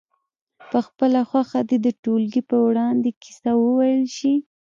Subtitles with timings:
[0.69, 4.33] په خپله خوښه دې د ټولګي په وړاندې کیسه وویل شي.